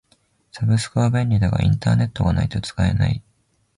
[0.51, 3.21] サブスクは便利だがインターネットがないと使えない。